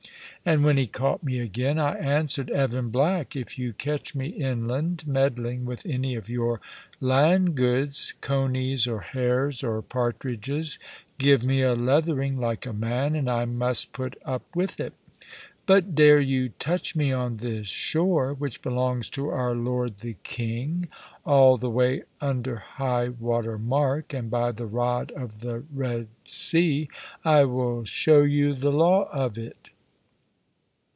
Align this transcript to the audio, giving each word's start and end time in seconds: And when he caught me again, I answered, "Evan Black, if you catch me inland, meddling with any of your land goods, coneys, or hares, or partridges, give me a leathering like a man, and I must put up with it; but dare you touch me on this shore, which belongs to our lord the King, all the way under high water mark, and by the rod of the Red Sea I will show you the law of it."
And 0.43 0.63
when 0.63 0.79
he 0.79 0.87
caught 0.87 1.21
me 1.21 1.37
again, 1.37 1.77
I 1.77 1.95
answered, 1.99 2.49
"Evan 2.49 2.89
Black, 2.89 3.35
if 3.35 3.59
you 3.59 3.73
catch 3.73 4.15
me 4.15 4.29
inland, 4.29 5.05
meddling 5.05 5.65
with 5.65 5.85
any 5.85 6.15
of 6.15 6.29
your 6.31 6.59
land 6.99 7.53
goods, 7.53 8.15
coneys, 8.21 8.87
or 8.87 9.01
hares, 9.01 9.63
or 9.63 9.79
partridges, 9.83 10.79
give 11.19 11.43
me 11.43 11.61
a 11.61 11.75
leathering 11.75 12.35
like 12.37 12.65
a 12.65 12.73
man, 12.73 13.15
and 13.15 13.29
I 13.29 13.45
must 13.45 13.93
put 13.93 14.17
up 14.25 14.41
with 14.55 14.79
it; 14.79 14.93
but 15.67 15.93
dare 15.93 16.19
you 16.19 16.49
touch 16.49 16.95
me 16.95 17.11
on 17.11 17.37
this 17.37 17.67
shore, 17.67 18.33
which 18.33 18.63
belongs 18.63 19.11
to 19.11 19.29
our 19.29 19.53
lord 19.53 19.99
the 19.99 20.15
King, 20.23 20.87
all 21.23 21.55
the 21.55 21.69
way 21.69 22.01
under 22.19 22.55
high 22.55 23.09
water 23.09 23.59
mark, 23.59 24.11
and 24.11 24.31
by 24.31 24.51
the 24.51 24.65
rod 24.65 25.11
of 25.11 25.41
the 25.41 25.65
Red 25.71 26.07
Sea 26.25 26.89
I 27.23 27.43
will 27.43 27.85
show 27.85 28.23
you 28.23 28.55
the 28.55 28.71
law 28.71 29.07
of 29.13 29.37
it." 29.37 29.69